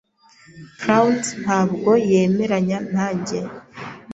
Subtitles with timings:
[0.79, 3.39] Prawns ntabwo yemeranya nanjye.